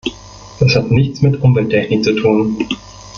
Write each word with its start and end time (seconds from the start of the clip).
Das 0.59 0.75
hat 0.75 0.89
nichts 0.89 1.21
mit 1.21 1.39
Umwelttechnik 1.43 2.03
zu 2.03 2.15
tun. 2.15 2.57